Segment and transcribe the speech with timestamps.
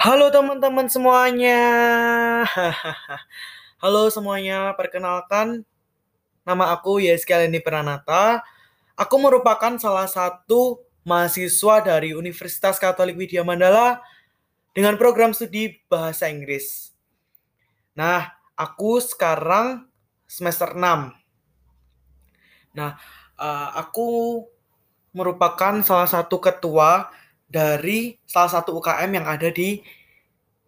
[0.00, 1.60] Halo teman-teman semuanya.
[3.84, 5.68] Halo semuanya, perkenalkan
[6.40, 8.40] nama aku Yeski Aleni Pranata.
[8.96, 14.00] Aku merupakan salah satu mahasiswa dari Universitas Katolik Widya Mandala
[14.72, 16.96] dengan program studi bahasa Inggris.
[17.92, 18.24] Nah,
[18.56, 19.84] aku sekarang
[20.24, 21.12] semester 6.
[22.72, 22.96] Nah,
[23.36, 24.08] uh, aku
[25.12, 27.12] merupakan salah satu ketua
[27.50, 29.82] dari salah satu UKM yang ada di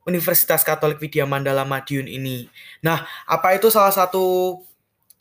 [0.03, 2.50] Universitas Katolik Widya Mandala Madiun ini.
[2.82, 4.58] Nah, apa itu salah satu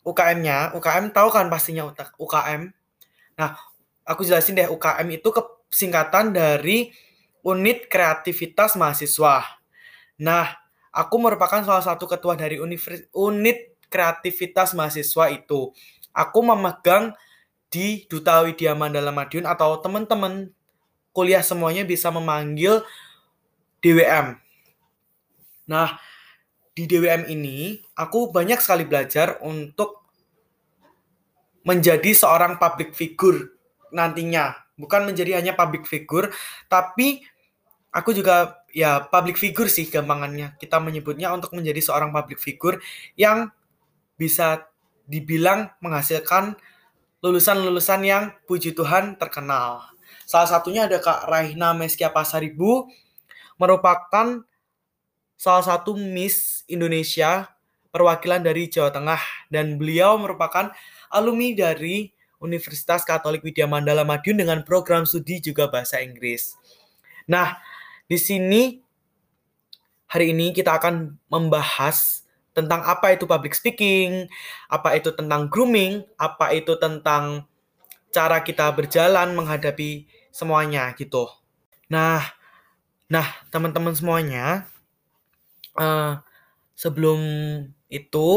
[0.02, 0.74] UKM-nya?
[0.74, 1.86] UKM tahu kan pastinya
[2.18, 2.74] UKM.
[3.38, 3.54] Nah,
[4.02, 5.30] aku jelasin deh UKM itu
[5.70, 6.90] kesingkatan dari
[7.46, 9.46] Unit Kreativitas Mahasiswa.
[10.18, 10.50] Nah,
[10.90, 12.58] aku merupakan salah satu ketua dari
[13.14, 15.70] Unit Kreativitas Mahasiswa itu.
[16.10, 17.14] Aku memegang
[17.70, 20.50] di Duta Widya Mandala Madiun atau teman-teman
[21.12, 22.84] kuliah semuanya bisa memanggil
[23.84, 24.36] DWM.
[25.68, 26.00] Nah,
[26.72, 30.02] di DWM ini aku banyak sekali belajar untuk
[31.62, 33.52] menjadi seorang public figure
[33.92, 34.56] nantinya.
[34.74, 36.32] Bukan menjadi hanya public figure,
[36.66, 37.22] tapi
[37.92, 40.56] aku juga ya public figure sih gampangannya.
[40.56, 42.80] Kita menyebutnya untuk menjadi seorang public figure
[43.14, 43.52] yang
[44.16, 44.64] bisa
[45.04, 46.56] dibilang menghasilkan
[47.22, 49.91] lulusan-lulusan yang puji Tuhan terkenal.
[50.24, 52.88] Salah satunya ada Kak Raihna Meskia Pasaribu,
[53.60, 54.42] merupakan
[55.38, 57.50] salah satu Miss Indonesia
[57.92, 60.72] perwakilan dari Jawa Tengah dan beliau merupakan
[61.12, 62.10] alumni dari
[62.42, 66.58] Universitas Katolik Widya Mandala Madiun dengan program studi juga bahasa Inggris.
[67.30, 67.54] Nah,
[68.10, 68.82] di sini
[70.10, 74.26] hari ini kita akan membahas tentang apa itu public speaking,
[74.68, 77.46] apa itu tentang grooming, apa itu tentang
[78.12, 81.28] cara kita berjalan menghadapi semuanya gitu.
[81.88, 82.20] Nah,
[83.08, 84.68] nah teman-teman semuanya,
[85.76, 86.20] uh,
[86.76, 87.20] sebelum
[87.92, 88.28] itu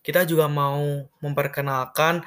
[0.00, 2.24] kita juga mau memperkenalkan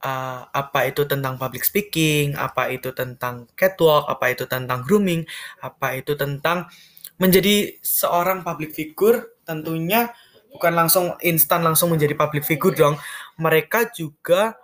[0.00, 5.24] uh, apa itu tentang public speaking, apa itu tentang catwalk, apa itu tentang grooming,
[5.60, 6.68] apa itu tentang
[7.16, 9.36] menjadi seorang public figure.
[9.44, 10.12] Tentunya
[10.52, 12.94] bukan langsung instan langsung menjadi public figure dong.
[13.36, 14.56] Mereka juga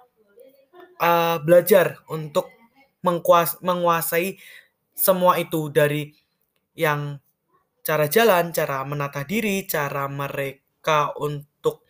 [1.03, 2.49] uh, belajar untuk
[3.03, 4.39] mengkuas menguasai
[4.95, 6.15] semua itu dari
[6.79, 7.19] yang
[7.83, 11.83] cara jalan, cara menata diri, cara mereka untuk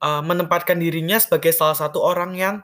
[0.00, 2.56] uh, menempatkan dirinya sebagai salah satu orang yang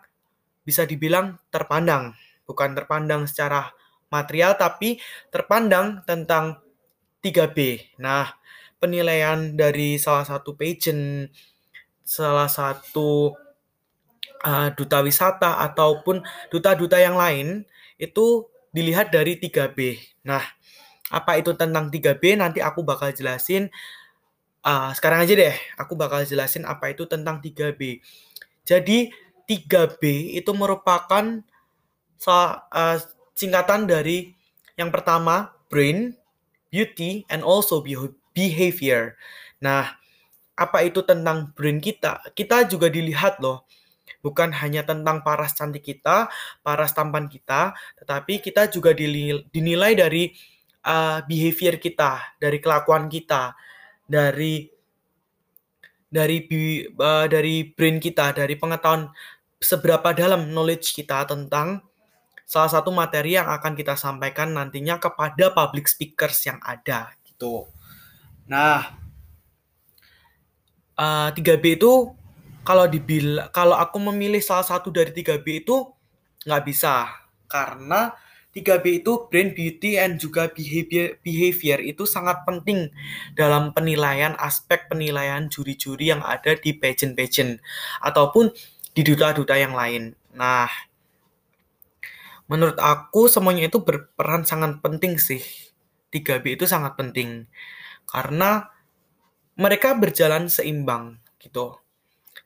[0.65, 2.17] bisa dibilang terpandang,
[2.49, 3.69] bukan terpandang secara
[4.09, 4.97] material tapi
[5.29, 6.61] terpandang tentang
[7.21, 7.93] 3B.
[8.01, 8.33] Nah,
[8.81, 11.31] penilaian dari salah satu pageant,
[12.03, 13.37] salah satu
[14.43, 17.63] uh, duta wisata ataupun duta-duta yang lain
[17.97, 19.99] itu dilihat dari 3B.
[20.27, 20.43] Nah,
[21.13, 23.71] apa itu tentang 3B nanti aku bakal jelasin
[24.67, 25.57] uh, sekarang aja deh.
[25.79, 28.03] Aku bakal jelasin apa itu tentang 3B.
[28.67, 29.11] Jadi
[29.47, 31.25] 3B itu merupakan
[32.27, 32.97] uh,
[33.37, 34.33] singkatan dari
[34.79, 36.17] yang pertama brain,
[36.73, 37.85] beauty, and also
[38.33, 39.19] behavior.
[39.61, 39.95] Nah,
[40.57, 42.25] apa itu tentang brain kita?
[42.33, 43.69] Kita juga dilihat loh
[44.23, 46.31] bukan hanya tentang paras cantik kita,
[46.63, 50.31] paras tampan kita, tetapi kita juga dinilai dari
[50.87, 53.53] uh, behavior kita, dari kelakuan kita,
[54.07, 54.71] dari
[56.07, 56.39] dari
[56.97, 59.11] uh, dari brain kita, dari pengetahuan
[59.59, 61.83] seberapa dalam knowledge kita tentang
[62.47, 67.65] salah satu materi yang akan kita sampaikan nantinya kepada public speakers yang ada gitu.
[68.45, 68.93] Nah,
[71.01, 72.13] uh, 3B itu
[72.63, 75.77] kalau dibil kalau aku memilih salah satu dari 3B itu
[76.47, 77.11] nggak bisa
[77.51, 78.15] karena
[78.53, 82.93] 3B itu brain beauty and juga behavior behavior itu sangat penting
[83.33, 87.59] dalam penilaian aspek penilaian juri-juri yang ada di pageant-pageant
[88.05, 88.53] ataupun
[88.93, 90.13] di duta-duta yang lain.
[90.37, 90.69] Nah,
[92.45, 95.41] menurut aku semuanya itu berperan sangat penting sih.
[96.13, 97.49] 3B itu sangat penting
[98.05, 98.69] karena
[99.57, 101.82] mereka berjalan seimbang gitu.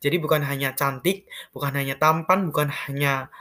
[0.01, 3.33] Jadi bukan hanya cantik, bukan hanya tampan, bukan hanya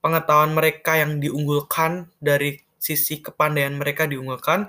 [0.00, 4.68] pengetahuan mereka yang diunggulkan dari sisi kepandaian mereka diunggulkan,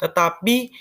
[0.00, 0.72] tetapi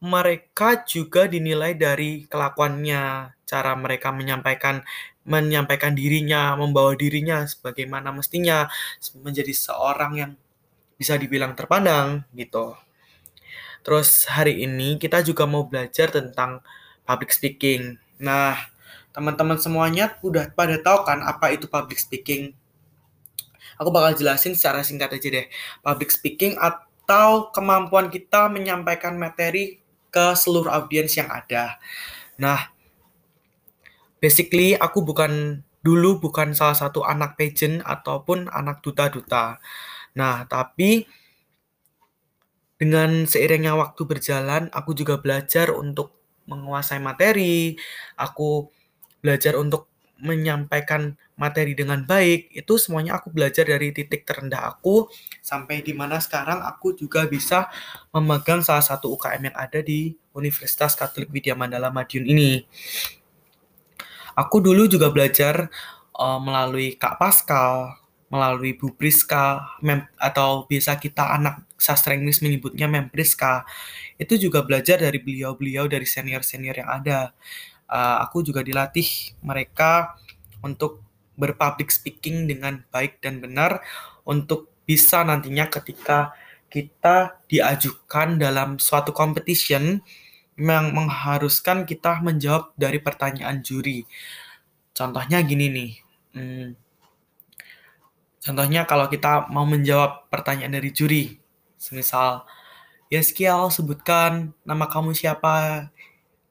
[0.00, 4.80] mereka juga dinilai dari kelakuannya, cara mereka menyampaikan
[5.24, 8.68] menyampaikan dirinya, membawa dirinya sebagaimana mestinya
[9.20, 10.32] menjadi seorang yang
[10.96, 12.76] bisa dibilang terpandang gitu.
[13.80, 16.60] Terus hari ini kita juga mau belajar tentang
[17.04, 17.96] public speaking.
[18.20, 18.56] Nah,
[19.10, 22.54] teman-teman semuanya udah pada tahu kan apa itu public speaking.
[23.80, 25.46] Aku bakal jelasin secara singkat aja deh.
[25.80, 29.80] Public speaking atau kemampuan kita menyampaikan materi
[30.12, 31.80] ke seluruh audiens yang ada.
[32.36, 32.68] Nah,
[34.20, 39.56] basically aku bukan dulu bukan salah satu anak pageant ataupun anak duta-duta.
[40.12, 41.08] Nah, tapi
[42.76, 46.16] dengan seiringnya waktu berjalan, aku juga belajar untuk
[46.48, 47.76] menguasai materi,
[48.16, 48.72] aku
[49.20, 49.88] belajar untuk
[50.20, 55.08] menyampaikan materi dengan baik itu semuanya aku belajar dari titik terendah aku
[55.40, 57.72] sampai di mana sekarang aku juga bisa
[58.12, 62.68] memegang salah satu UKM yang ada di Universitas Katolik Widya Mandala Madiun ini.
[64.36, 65.72] Aku dulu juga belajar
[66.14, 67.98] uh, melalui Kak Pascal,
[68.30, 73.66] melalui Bu Priska, mem atau biasa kita anak sastra Inggris menyebutnya Mem Priska.
[74.20, 77.18] Itu juga belajar dari beliau-beliau dari senior-senior yang ada
[77.90, 80.14] uh, aku juga dilatih mereka
[80.62, 81.02] untuk
[81.34, 83.82] berpublic speaking dengan baik dan benar
[84.22, 86.32] untuk bisa nantinya ketika
[86.70, 89.98] kita diajukan dalam suatu competition
[90.54, 94.06] yang mengharuskan kita menjawab dari pertanyaan juri.
[94.94, 95.92] Contohnya gini nih.
[96.36, 96.68] Hmm,
[98.38, 101.40] contohnya kalau kita mau menjawab pertanyaan dari juri,
[101.80, 102.46] semisal,
[103.10, 105.88] ya Skial sebutkan nama kamu siapa,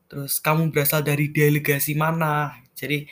[0.09, 2.57] terus kamu berasal dari delegasi mana?
[2.73, 3.05] Jadi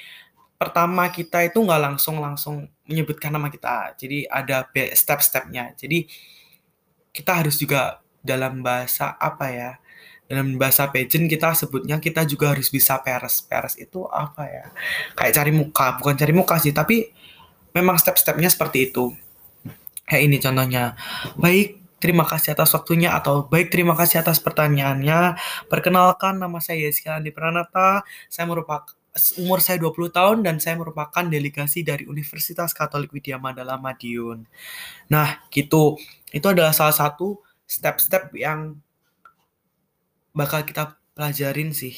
[0.58, 3.94] pertama kita itu nggak langsung langsung menyebutkan nama kita.
[3.96, 5.78] Jadi ada step-stepnya.
[5.78, 6.10] Jadi
[7.14, 9.72] kita harus juga dalam bahasa apa ya?
[10.28, 13.40] Dalam bahasa pageant kita sebutnya kita juga harus bisa peres.
[13.46, 14.66] Peres itu apa ya?
[15.14, 15.88] Kayak cari muka.
[16.02, 17.14] Bukan cari muka sih tapi
[17.72, 19.14] memang step-stepnya seperti itu.
[20.10, 20.98] Kayak ini contohnya.
[21.38, 25.34] Baik Terima kasih atas waktunya atau baik terima kasih atas pertanyaannya.
[25.66, 28.06] Perkenalkan nama saya Yeskian Andi Pranata.
[28.30, 28.94] Saya merupakan
[29.42, 34.46] umur saya 20 tahun dan saya merupakan delegasi dari Universitas Katolik Widya Mandala Madiun.
[35.10, 35.98] Nah, gitu.
[36.30, 38.78] Itu adalah salah satu step-step yang
[40.38, 41.98] bakal kita pelajarin sih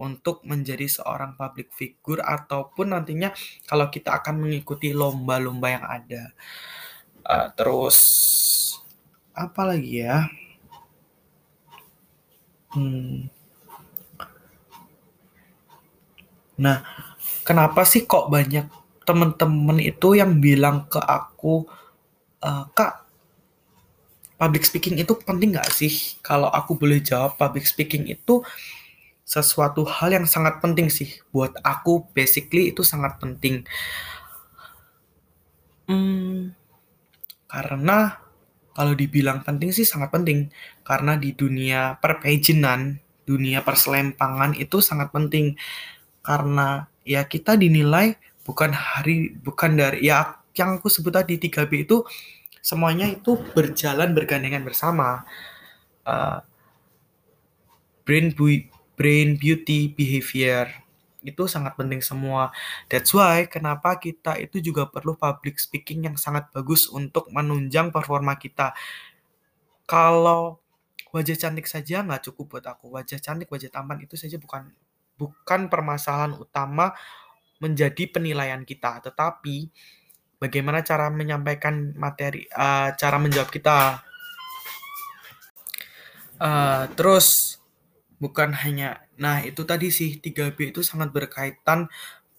[0.00, 3.30] untuk menjadi seorang public figure ataupun nantinya
[3.68, 6.34] kalau kita akan mengikuti lomba-lomba yang ada.
[7.20, 7.98] Uh, terus
[9.40, 10.28] apa lagi ya?
[12.76, 13.32] Hmm.
[16.60, 16.84] Nah,
[17.42, 18.68] kenapa sih kok banyak
[19.08, 21.64] temen-temen itu yang bilang ke aku,
[22.38, 23.08] e, Kak,
[24.36, 26.20] public speaking itu penting gak sih?
[26.20, 28.44] Kalau aku boleh jawab, public speaking itu
[29.24, 31.16] sesuatu hal yang sangat penting sih.
[31.32, 33.64] Buat aku, basically itu sangat penting.
[35.88, 36.54] Hmm,
[37.50, 38.29] karena
[38.72, 40.48] kalau dibilang penting sih sangat penting
[40.86, 45.58] karena di dunia perpejinan, dunia perselempangan itu sangat penting
[46.22, 48.14] karena ya kita dinilai
[48.44, 52.02] bukan hari bukan dari ya yang aku sebut tadi 3B itu
[52.60, 55.24] semuanya itu berjalan bergandengan bersama.
[56.02, 56.42] Uh,
[58.08, 58.34] brain
[58.98, 60.66] brain beauty behavior
[61.24, 62.52] itu sangat penting semua.
[62.88, 68.36] That's why kenapa kita itu juga perlu public speaking yang sangat bagus untuk menunjang performa
[68.40, 68.72] kita.
[69.84, 70.60] Kalau
[71.10, 72.94] wajah cantik saja nggak cukup buat aku.
[72.94, 74.70] Wajah cantik, wajah tampan itu saja bukan
[75.20, 76.96] bukan permasalahan utama
[77.60, 79.68] menjadi penilaian kita, tetapi
[80.40, 84.00] bagaimana cara menyampaikan materi, uh, cara menjawab kita.
[86.40, 87.60] Uh, terus
[88.16, 91.86] bukan hanya nah itu tadi sih 3B itu sangat berkaitan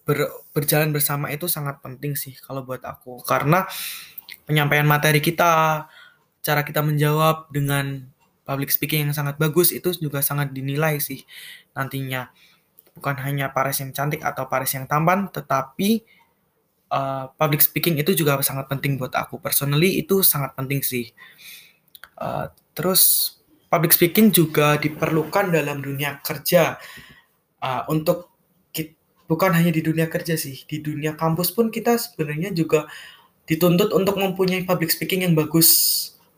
[0.02, 3.22] ber, berjalan bersama itu sangat penting sih kalau buat aku.
[3.22, 3.64] Karena
[4.46, 5.86] penyampaian materi kita
[6.42, 8.02] cara kita menjawab dengan
[8.42, 11.22] public speaking yang sangat bagus itu juga sangat dinilai sih
[11.78, 12.30] nantinya.
[12.92, 16.04] Bukan hanya Paris yang cantik atau Paris yang tampan tetapi
[16.92, 21.14] uh, public speaking itu juga sangat penting buat aku personally itu sangat penting sih.
[22.18, 23.34] Uh, terus
[23.72, 26.76] public speaking juga diperlukan dalam dunia kerja.
[27.62, 28.28] Uh, untuk
[29.32, 32.84] bukan hanya di dunia kerja sih di dunia kampus pun kita sebenarnya juga
[33.48, 35.70] dituntut untuk mempunyai public speaking yang bagus.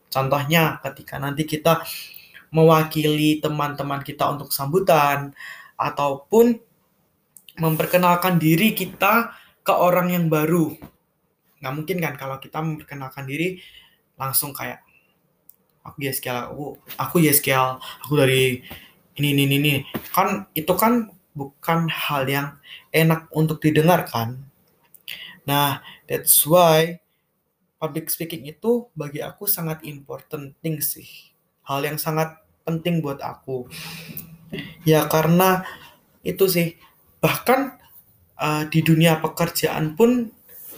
[0.07, 1.83] Contohnya ketika nanti kita
[2.55, 5.35] mewakili teman-teman kita untuk sambutan
[5.75, 6.55] ataupun
[7.59, 10.71] memperkenalkan diri kita ke orang yang baru.
[11.59, 13.59] Nggak mungkin kan kalau kita memperkenalkan diri
[14.15, 14.84] langsung kayak
[15.85, 16.65] aku YSKL aku
[16.97, 18.65] aku YSKL aku dari
[19.15, 19.73] ini ini ini
[20.11, 22.57] kan itu kan bukan hal yang
[22.89, 24.43] enak untuk didengarkan.
[25.45, 26.99] Nah that's why
[27.79, 31.07] public speaking itu bagi aku sangat important thing sih.
[31.67, 33.67] Hal yang sangat penting buat aku.
[34.87, 35.63] Ya karena
[36.25, 36.79] itu sih.
[37.19, 37.59] Bahkan
[38.39, 40.31] uh, di dunia pekerjaan pun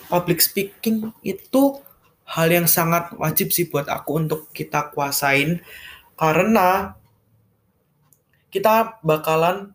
[0.07, 1.79] public speaking itu
[2.27, 5.63] hal yang sangat wajib sih buat aku untuk kita kuasain
[6.19, 7.00] karena
[8.51, 9.72] kita bakalan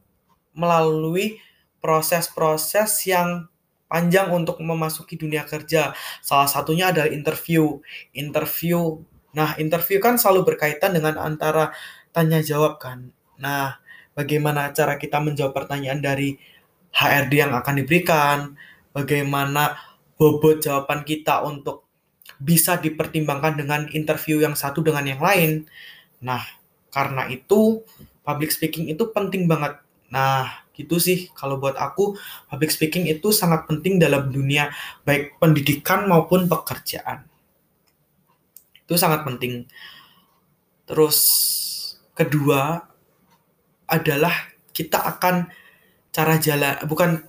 [0.52, 1.40] melalui
[1.80, 3.48] proses-proses yang
[3.88, 5.92] panjang untuk memasuki dunia kerja.
[6.24, 7.80] Salah satunya adalah interview.
[8.16, 9.04] Interview.
[9.36, 11.72] Nah, interview kan selalu berkaitan dengan antara
[12.12, 13.12] tanya jawab kan.
[13.40, 13.80] Nah,
[14.16, 16.36] bagaimana cara kita menjawab pertanyaan dari
[16.92, 18.38] HRD yang akan diberikan,
[18.92, 19.76] bagaimana
[20.16, 21.91] bobot jawaban kita untuk
[22.38, 25.66] bisa dipertimbangkan dengan interview yang satu dengan yang lain.
[26.22, 26.40] Nah,
[26.92, 27.82] karena itu
[28.22, 29.80] public speaking itu penting banget.
[30.12, 32.16] Nah, gitu sih kalau buat aku
[32.48, 34.72] public speaking itu sangat penting dalam dunia
[35.04, 37.24] baik pendidikan maupun pekerjaan.
[38.84, 39.68] Itu sangat penting.
[40.88, 41.18] Terus
[42.12, 42.88] kedua
[43.88, 44.32] adalah
[44.72, 45.48] kita akan
[46.12, 47.24] cara jalan bukan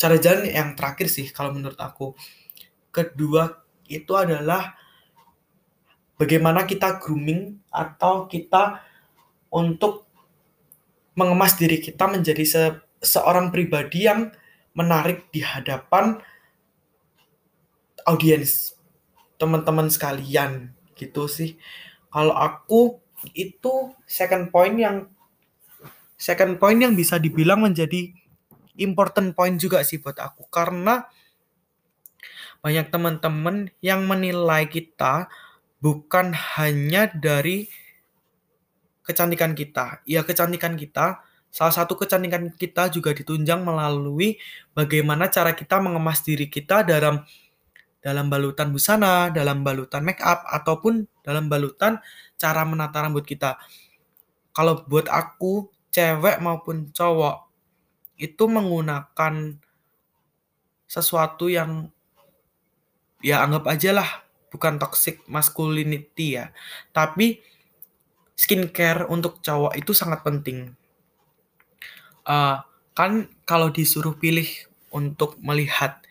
[0.00, 2.16] cara jalan yang terakhir sih kalau menurut aku.
[2.90, 3.60] Kedua
[3.90, 4.78] itu adalah
[6.14, 8.78] bagaimana kita grooming atau kita
[9.50, 10.06] untuk
[11.18, 12.62] mengemas diri kita menjadi se
[13.02, 14.30] seorang pribadi yang
[14.76, 16.20] menarik di hadapan
[18.06, 18.76] audiens
[19.40, 21.56] teman-teman sekalian gitu sih.
[22.12, 23.00] Kalau aku
[23.32, 25.08] itu second point yang
[26.20, 28.12] second point yang bisa dibilang menjadi
[28.76, 31.08] important point juga sih buat aku karena
[32.60, 35.32] banyak teman-teman yang menilai kita
[35.80, 37.68] bukan hanya dari
[39.04, 40.04] kecantikan kita.
[40.04, 44.36] Ya, kecantikan kita, salah satu kecantikan kita juga ditunjang melalui
[44.76, 47.24] bagaimana cara kita mengemas diri kita dalam
[48.00, 52.00] dalam balutan busana, dalam balutan make up ataupun dalam balutan
[52.40, 53.60] cara menata rambut kita.
[54.56, 57.50] Kalau buat aku, cewek maupun cowok
[58.16, 59.56] itu menggunakan
[60.88, 61.92] sesuatu yang
[63.20, 64.08] ya anggap aja lah
[64.50, 66.50] bukan toxic masculinity ya.
[66.90, 67.40] Tapi
[68.34, 70.74] skincare untuk cowok itu sangat penting.
[72.26, 72.60] Uh,
[72.92, 74.46] kan kalau disuruh pilih
[74.90, 76.02] untuk melihat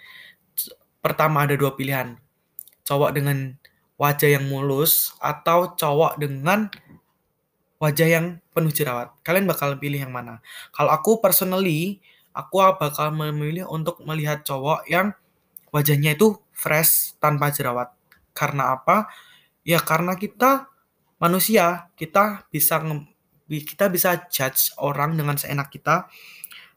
[1.04, 2.18] pertama ada dua pilihan.
[2.88, 3.60] Cowok dengan
[4.00, 6.72] wajah yang mulus atau cowok dengan
[7.80, 8.26] wajah yang
[8.56, 9.12] penuh jerawat.
[9.24, 10.40] Kalian bakal pilih yang mana?
[10.72, 12.00] Kalau aku personally
[12.36, 15.12] aku bakal memilih untuk melihat cowok yang
[15.70, 17.96] wajahnya itu fresh tanpa jerawat.
[18.36, 19.08] Karena apa?
[19.64, 20.68] Ya karena kita
[21.16, 22.84] manusia, kita bisa
[23.48, 26.12] kita bisa judge orang dengan seenak kita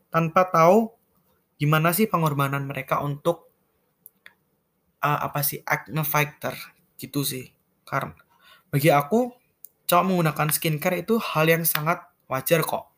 [0.08, 0.94] tanpa tahu
[1.58, 3.50] gimana sih pengorbanan mereka untuk
[5.02, 6.54] uh, apa sih acne fighter
[6.96, 7.50] gitu sih.
[7.82, 8.14] Karena
[8.70, 9.34] bagi aku
[9.90, 12.88] cowok menggunakan skincare itu hal yang sangat wajar kok.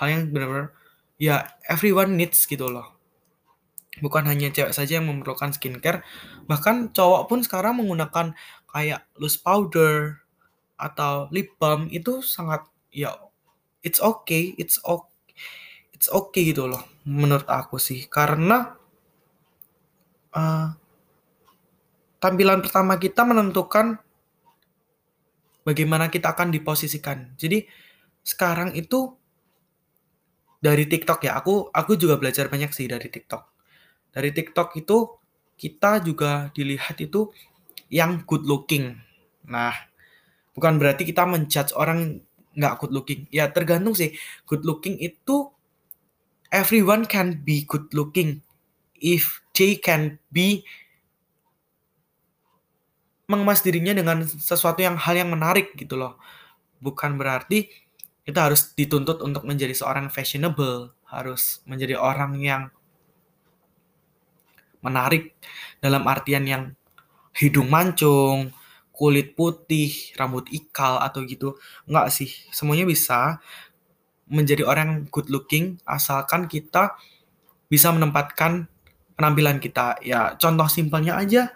[0.00, 0.72] Hal yang benar-benar
[1.20, 2.99] ya everyone needs gitu loh
[4.00, 6.04] bukan hanya cewek saja yang memerlukan skincare,
[6.48, 8.34] bahkan cowok pun sekarang menggunakan
[8.68, 10.20] kayak loose powder
[10.80, 13.12] atau lip balm itu sangat ya
[13.84, 15.36] it's okay, it's okay,
[15.92, 18.76] it's okay gitu loh menurut aku sih karena
[20.36, 20.72] uh,
[22.20, 24.00] tampilan pertama kita menentukan
[25.64, 27.36] bagaimana kita akan diposisikan.
[27.36, 27.64] Jadi
[28.20, 29.16] sekarang itu
[30.60, 33.59] dari TikTok ya, aku aku juga belajar banyak sih dari TikTok
[34.10, 35.20] dari TikTok itu
[35.60, 37.30] kita juga dilihat itu
[37.92, 38.96] yang good looking.
[39.44, 39.74] Nah,
[40.56, 42.22] bukan berarti kita menjudge orang
[42.56, 43.20] nggak good looking.
[43.28, 44.16] Ya tergantung sih.
[44.46, 45.52] Good looking itu
[46.50, 48.42] everyone can be good looking
[48.98, 50.64] if they can be
[53.30, 56.18] mengemas dirinya dengan sesuatu yang hal yang menarik gitu loh.
[56.82, 57.70] Bukan berarti
[58.26, 62.74] kita harus dituntut untuk menjadi seorang fashionable, harus menjadi orang yang
[64.80, 65.36] menarik
[65.80, 66.62] dalam artian yang
[67.36, 68.52] hidung mancung,
[68.90, 71.56] kulit putih, rambut ikal atau gitu.
[71.88, 73.40] Enggak sih, semuanya bisa
[74.30, 76.94] menjadi orang good looking asalkan kita
[77.66, 78.70] bisa menempatkan
[79.18, 79.98] penampilan kita.
[80.04, 81.50] Ya, contoh simpelnya aja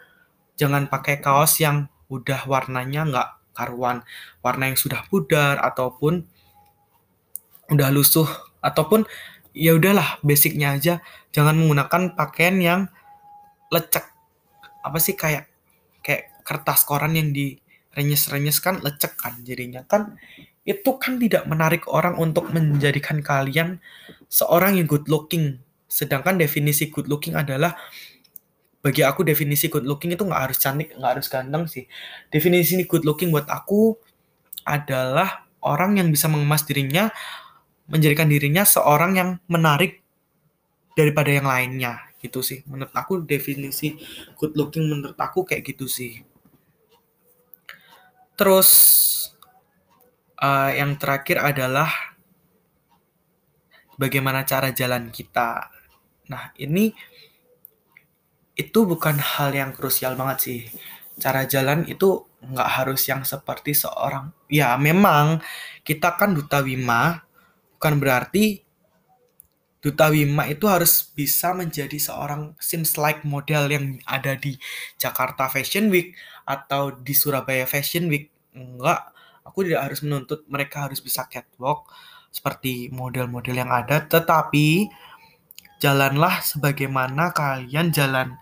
[0.57, 4.02] jangan pakai kaos yang udah warnanya nggak karuan,
[4.43, 6.26] warna yang sudah pudar ataupun
[7.71, 8.28] udah lusuh
[8.61, 9.09] ataupun
[9.57, 10.95] ya udahlah basicnya aja
[11.31, 12.81] jangan menggunakan pakaian yang
[13.73, 14.04] lecek.
[14.85, 15.49] Apa sih kayak
[16.04, 17.56] kayak kertas koran yang di
[17.94, 19.87] renyes-renyes kan lecek kan jadinya.
[19.87, 20.18] Kan
[20.64, 23.80] itu kan tidak menarik orang untuk menjadikan kalian
[24.28, 25.61] seorang yang good looking.
[25.88, 27.76] Sedangkan definisi good looking adalah
[28.85, 31.88] bagi aku definisi good looking itu nggak harus cantik nggak harus ganteng sih.
[32.28, 33.97] Definisi good looking buat aku
[34.64, 37.09] adalah orang yang bisa mengemas dirinya
[37.88, 40.00] menjadikan dirinya seorang yang menarik
[40.97, 42.64] daripada yang lainnya gitu sih.
[42.64, 44.00] Menurut aku definisi
[44.40, 46.25] good looking menurut aku kayak gitu sih.
[48.35, 48.71] Terus
[50.40, 52.16] uh, yang terakhir adalah
[54.00, 55.69] bagaimana cara jalan kita.
[56.33, 56.90] Nah ini
[58.57, 60.61] itu bukan hal yang krusial banget sih.
[61.21, 65.40] Cara jalan itu nggak harus yang seperti seorang ya memang
[65.81, 67.25] kita kan duta wima
[67.76, 68.61] bukan berarti
[69.84, 74.56] Duta Wima itu harus bisa menjadi seorang seems like model yang ada di
[74.96, 76.16] Jakarta Fashion Week
[76.48, 78.32] atau di Surabaya Fashion Week.
[78.56, 79.12] Enggak,
[79.44, 81.84] aku tidak harus menuntut mereka harus bisa catwalk
[82.32, 84.88] seperti model-model yang ada, tetapi
[85.84, 88.40] jalanlah sebagaimana kalian jalan.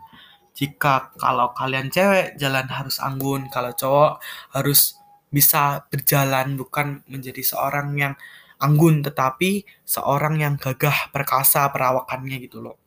[0.54, 4.22] Jika kalau kalian cewek jalan harus anggun, kalau cowok
[4.54, 4.94] harus
[5.26, 8.14] bisa berjalan bukan menjadi seorang yang
[8.62, 12.78] anggun tetapi seorang yang gagah perkasa perawakannya gitu loh.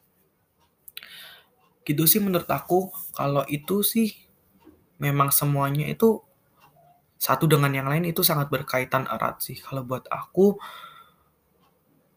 [1.83, 2.89] Gitu sih menurut aku.
[3.11, 4.15] Kalau itu sih
[4.97, 6.23] memang semuanya itu
[7.19, 9.59] satu dengan yang lain itu sangat berkaitan erat sih.
[9.59, 10.55] Kalau buat aku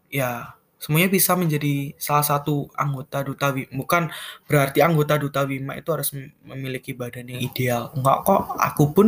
[0.09, 3.83] ya semuanya bisa menjadi salah satu anggota duta Wima.
[3.83, 4.09] bukan
[4.47, 6.15] berarti anggota duta Wima itu harus
[6.47, 7.91] memiliki badan yang ideal.
[7.99, 9.07] Enggak kok aku pun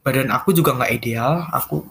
[0.00, 1.44] badan aku juga nggak ideal.
[1.52, 1.84] Aku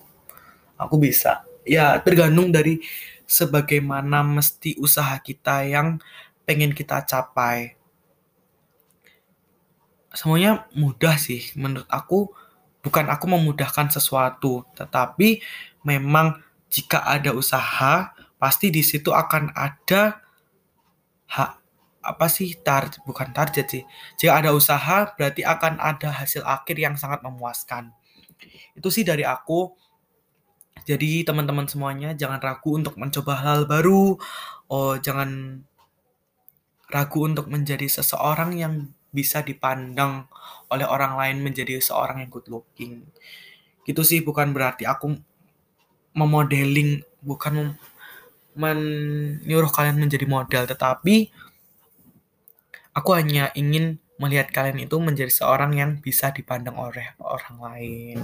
[0.75, 2.83] aku bisa ya tergantung dari
[3.23, 5.99] sebagaimana mesti usaha kita yang
[6.43, 7.75] pengen kita capai.
[10.13, 12.29] Semuanya mudah sih menurut aku
[12.85, 15.41] bukan aku memudahkan sesuatu, tetapi
[15.81, 20.19] memang jika ada usaha pasti di situ akan ada
[21.31, 21.51] hak
[22.03, 23.83] apa sih target bukan target sih.
[24.19, 27.95] Jika ada usaha berarti akan ada hasil akhir yang sangat memuaskan.
[28.75, 29.71] Itu sih dari aku
[30.83, 34.19] jadi teman-teman semuanya jangan ragu untuk mencoba hal baru.
[34.67, 35.61] Oh, jangan
[36.91, 38.73] ragu untuk menjadi seseorang yang
[39.13, 40.25] bisa dipandang
[40.73, 43.05] oleh orang lain menjadi seorang yang good looking.
[43.85, 45.13] Gitu sih bukan berarti aku
[46.13, 47.77] memodeling, bukan
[48.53, 51.33] menyuruh kalian menjadi model, tetapi
[52.93, 58.17] aku hanya ingin melihat kalian itu menjadi seorang yang bisa dipandang oleh orang lain.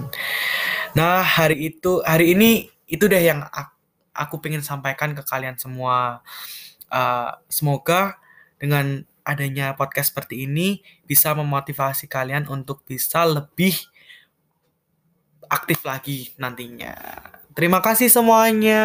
[0.94, 3.74] Nah, hari itu hari ini itu deh yang aku,
[4.14, 6.22] aku pengen sampaikan ke kalian semua.
[6.90, 8.18] Uh, semoga
[8.58, 13.78] dengan adanya podcast seperti ini bisa memotivasi kalian untuk bisa lebih
[15.46, 16.94] aktif lagi nantinya.
[17.54, 18.82] Terima kasih semuanya.